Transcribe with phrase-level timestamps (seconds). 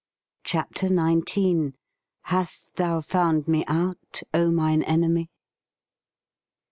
[0.43, 1.73] CHAPTER XIX.
[2.23, 5.29] 'hast TH017 FOUND ME OUT, O MINE ENEMY?'